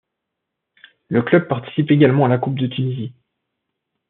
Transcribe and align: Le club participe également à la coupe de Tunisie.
Le 1.09 1.21
club 1.21 1.47
participe 1.47 1.91
également 1.91 2.25
à 2.25 2.27
la 2.27 2.39
coupe 2.39 2.57
de 2.57 2.65
Tunisie. 2.65 3.13